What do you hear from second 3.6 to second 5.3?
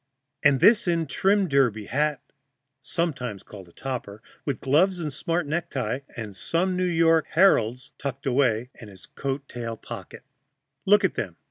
topper), with gloves and